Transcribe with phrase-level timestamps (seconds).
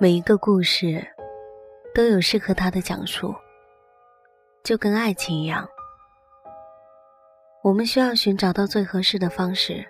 [0.00, 1.04] 每一个故事
[1.92, 3.34] 都有适合他的讲述，
[4.62, 5.68] 就跟爱情一样，
[7.64, 9.84] 我们需要寻找到最合适的方式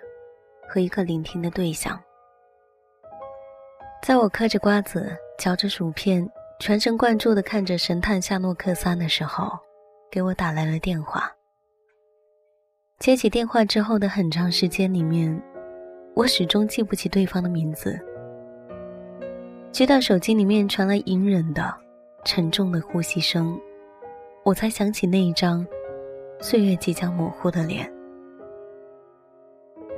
[0.67, 2.01] 和一个聆听的对象。
[4.01, 6.27] 在我嗑着瓜子、嚼着薯片、
[6.59, 9.59] 全神贯注地看着《神探夏洛克三》的时候，
[10.09, 11.31] 给我打来了电话。
[12.97, 15.39] 接起电话之后的很长时间里面，
[16.15, 18.03] 我始终记不起对方的名字。
[19.71, 21.73] 直到手机里面传来隐忍的、
[22.25, 23.57] 沉重的呼吸声，
[24.43, 25.65] 我才想起那一张
[26.41, 27.89] 岁月即将模糊的脸。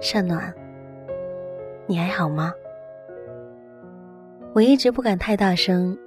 [0.02, 0.54] 善暖，
[1.88, 2.54] 你还好吗？
[4.54, 5.98] 我一直不敢太大声，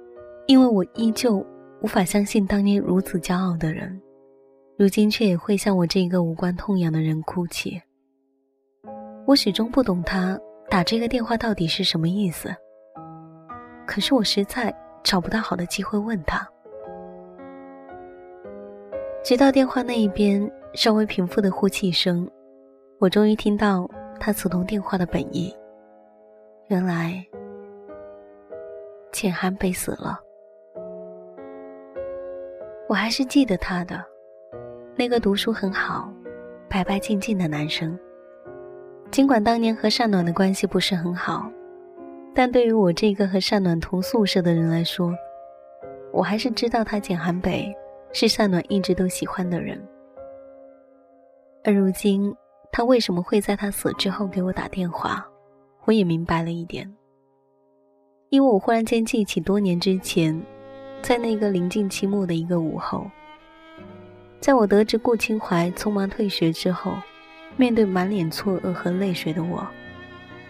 [0.47, 1.45] 因为我依旧
[1.81, 3.99] 无法相信当年如此骄傲的人，
[4.77, 7.81] 如今却也会向我这个无关痛痒的人哭泣。
[9.25, 10.39] 我始终不懂他
[10.69, 12.55] 打这个电话到底是什么意思。
[13.85, 16.47] 可是我实在找不到好的机会问他。
[19.23, 22.29] 直到电话那一边稍微平复的呼气声，
[22.99, 25.55] 我终于听到他此通电话的本意。
[26.67, 27.25] 原来，
[29.11, 30.19] 浅寒被死了。
[32.87, 34.03] 我还是记得他的，
[34.95, 36.07] 那个读书很好、
[36.69, 37.97] 白白净净的男生。
[39.09, 41.49] 尽管当年和善暖的关系不是很好。
[42.37, 45.15] 但对于我这个和善暖同宿舍的人来说，
[46.11, 47.73] 我还是知道他简寒北
[48.11, 49.81] 是善暖一直都喜欢的人。
[51.63, 52.35] 而如今
[52.73, 55.25] 他为什么会在他死之后给我打电话，
[55.85, 56.93] 我也明白了一点。
[58.29, 60.39] 因为我忽然间记起多年之前，
[61.01, 63.09] 在那个临近期末的一个午后，
[64.41, 66.97] 在我得知顾清怀匆忙退学之后，
[67.55, 69.65] 面对满脸错愕和泪水的我。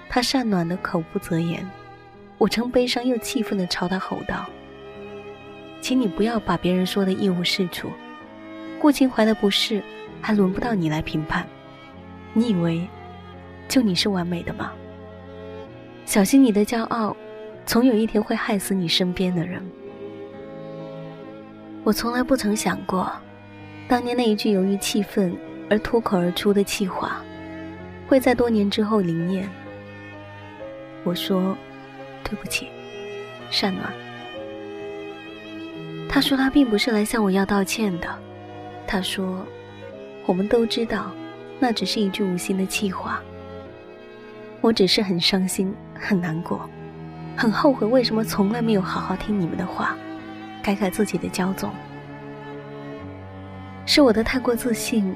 [0.07, 1.69] 他善暖的口不择言，
[2.37, 4.45] 我曾悲伤又气愤的朝他吼道
[5.81, 7.89] ：“请你不要把别人说的一无是处，
[8.79, 9.83] 顾清怀的不是，
[10.21, 11.45] 还轮不到你来评判。
[12.33, 12.87] 你以为，
[13.67, 14.71] 就你是完美的吗？
[16.05, 17.15] 小心你的骄傲，
[17.65, 19.61] 总有一天会害死你身边的人。
[21.83, 23.11] 我从来不曾想过，
[23.87, 25.35] 当年那一句由于气愤
[25.69, 27.21] 而脱口而出的气话，
[28.07, 29.49] 会在多年之后灵验。”
[31.05, 31.55] 我说
[32.25, 32.67] ：“对不起，
[33.49, 33.93] 善暖。”
[36.09, 38.07] 他说他并不是来向我要道歉的。
[38.87, 39.45] 他说
[40.25, 41.11] ：“我们都知道，
[41.59, 43.21] 那只是一句无心的气话。
[44.61, 46.67] 我只是很伤心、很难过、
[47.37, 49.95] 很后悔，为什么从来没有好好听你们的话，
[50.63, 51.69] 改改自己的骄纵。
[53.85, 55.15] 是我的太过自信，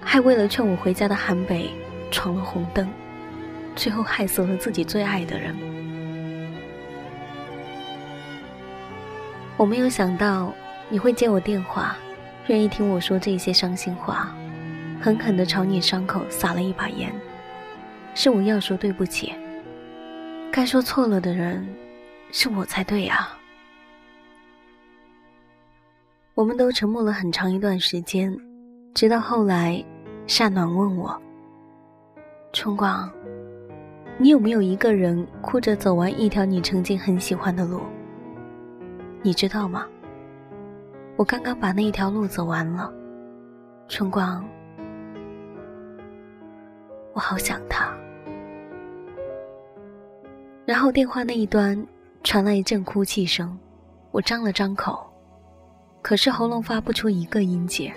[0.00, 1.70] 还为了劝我回家的韩北
[2.10, 2.88] 闯了红灯。”
[3.78, 5.56] 最后害死了自己最爱的人。
[9.56, 10.52] 我没有想到
[10.88, 11.96] 你会接我电话，
[12.48, 14.34] 愿意听我说这些伤心话，
[15.00, 17.14] 狠狠的朝你伤口撒了一把盐。
[18.14, 19.32] 是我要说对不起，
[20.50, 21.64] 该说错了的人
[22.32, 23.38] 是我才对啊。
[26.34, 28.36] 我们都沉默了很长一段时间，
[28.92, 29.84] 直到后来，
[30.26, 31.20] 善暖问我
[32.52, 33.08] ：“春光。”
[34.20, 37.82] 你有没有一个人哭着走完一条你曾经很喜欢的路？
[39.22, 39.86] 你知道吗？
[41.16, 42.92] 我刚刚把那一条路走完了，
[43.86, 44.44] 春光，
[47.12, 47.96] 我好想他。
[50.66, 51.86] 然后电话那一端
[52.24, 53.56] 传来一阵哭泣声，
[54.10, 55.08] 我张了张口，
[56.02, 57.94] 可是喉咙发不出一个音节。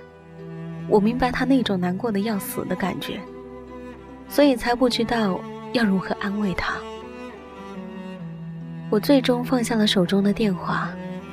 [0.88, 3.20] 我明白他那种难过的要死的感觉，
[4.30, 5.40] 所以才不知道。
[5.74, 6.76] 要如何安慰他？
[8.90, 10.90] 我最终放下了手中的电话，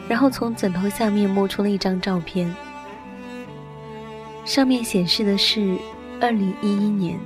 [0.09, 2.55] 然后从枕头下面摸出了一张照片，
[4.45, 5.77] 上面显示的是
[6.21, 7.19] 二零一一年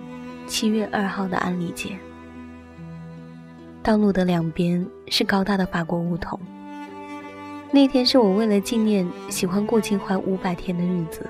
[0.47, 1.91] 七月二号的安理街。
[3.83, 6.39] 道路的两边是高大的法国梧桐。
[7.71, 11.29] 那天是我为了纪念喜欢顾清怀五百天的日子，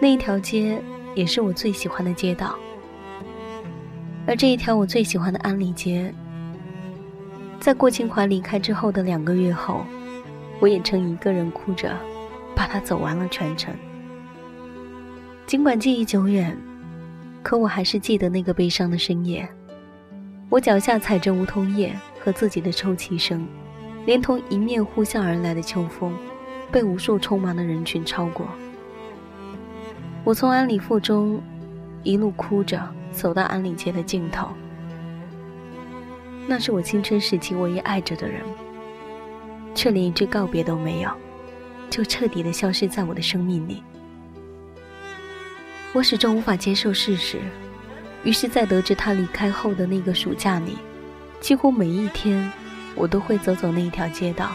[0.00, 0.82] 那一条街
[1.14, 2.56] 也是我最喜欢的街道。
[4.26, 6.12] 而这一条我最喜欢的安利街，
[7.60, 9.86] 在郭清华离开之后的两个月后，
[10.58, 11.96] 我也曾一个人哭着，
[12.54, 13.72] 把它走完了全程。
[15.46, 16.56] 尽管记忆久远，
[17.40, 19.48] 可我还是记得那个悲伤的深夜，
[20.48, 23.46] 我脚下踩着梧桐叶和自己的抽泣声，
[24.06, 26.12] 连同迎面呼啸而来的秋风，
[26.72, 28.44] 被无数匆忙的人群超过。
[30.24, 31.40] 我从安里腹中
[32.02, 32.82] 一路哭着。
[33.16, 34.48] 走到安岭街的尽头，
[36.46, 38.42] 那是我青春时期唯一爱着的人，
[39.74, 41.10] 却连一句告别都没有，
[41.88, 43.82] 就彻底的消失在我的生命里。
[45.94, 47.38] 我始终无法接受事实，
[48.22, 50.76] 于是，在得知他离开后的那个暑假里，
[51.40, 52.52] 几乎每一天，
[52.94, 54.50] 我都会走走那一条街道，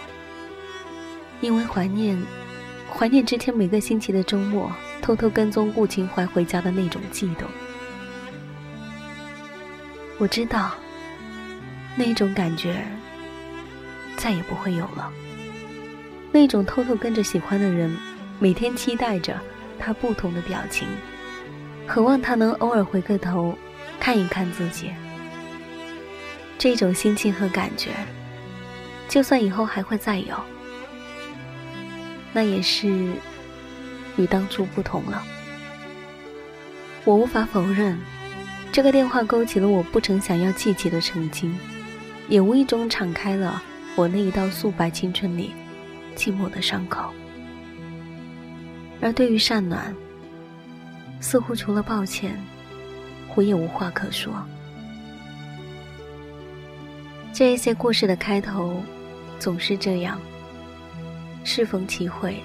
[1.42, 2.16] 因为怀念，
[2.94, 4.72] 怀念之前每个星期的周末，
[5.02, 7.50] 偷偷跟踪顾秦淮回家的那种悸动。
[10.22, 10.74] 我知道，
[11.96, 12.86] 那种感觉
[14.18, 15.12] 再也不会有了。
[16.32, 17.92] 那种偷偷跟着喜欢的人，
[18.38, 19.36] 每天期待着
[19.80, 20.88] 他不同的表情。
[21.88, 23.58] 渴望他能偶尔回个头，
[24.00, 24.92] 看一看自己。
[26.60, 27.90] 这种心情和感觉，
[29.10, 30.36] 就算以后还会再有，
[32.32, 32.88] 那也是
[34.18, 35.24] 与当初不同了。
[37.06, 38.00] 我无法否认，
[38.72, 41.54] 这个电话勾起了我不曾想要记起的曾经，
[42.30, 43.62] 也无意中敞开了
[43.98, 45.54] 我那一道素白青春里
[46.16, 47.12] 寂寞的伤口。
[49.02, 49.94] 而对于善暖，
[51.20, 52.40] 似乎除了抱歉，
[53.36, 54.32] 我也无话可说。
[57.34, 58.82] 这一些故事的开头，
[59.38, 60.18] 总是这样：
[61.44, 62.42] 适逢其会，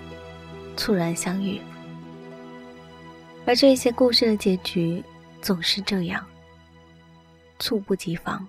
[0.76, 1.60] 猝然相遇；
[3.44, 5.04] 而这一些故事的结局，
[5.46, 6.26] 总是这样：
[7.60, 8.44] 猝不及防，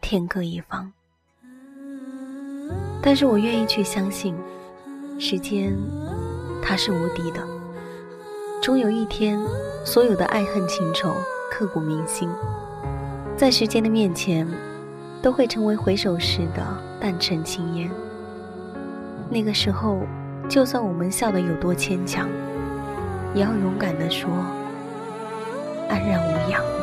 [0.00, 0.90] 天各一方。
[3.02, 4.34] 但是我愿意去相信，
[5.18, 5.76] 时间，
[6.62, 7.46] 它是无敌的。
[8.62, 9.38] 终有一天，
[9.84, 11.14] 所有的爱恨情仇
[11.50, 12.26] 刻骨铭心，
[13.36, 14.48] 在时间的面前，
[15.20, 16.66] 都会成为回首时的
[16.98, 17.90] 淡尘轻烟。
[19.28, 20.00] 那个时候，
[20.48, 22.30] 就算我们笑得有多牵强，
[23.34, 24.30] 也要勇敢地说：
[25.92, 26.81] 安然无恙。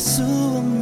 [0.00, 0.79] xuống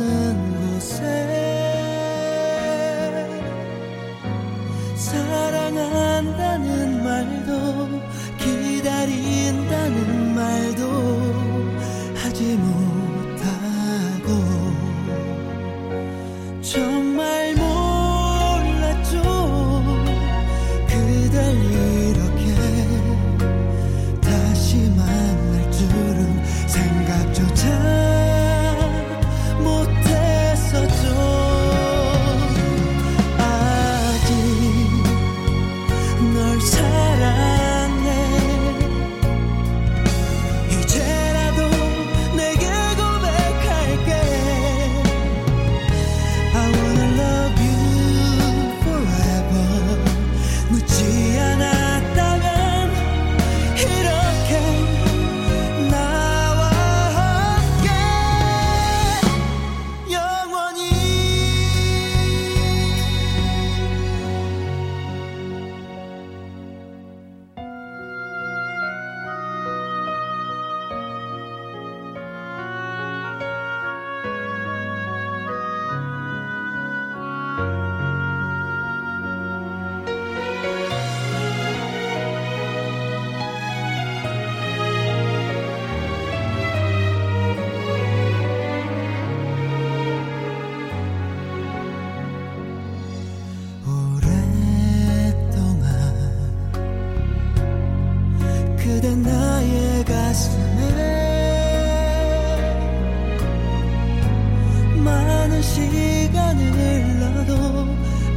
[105.63, 107.87] 시간이 흘러도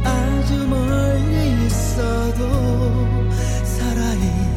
[0.04, 3.30] 아주 멀리 있어도
[3.64, 4.51] 살아있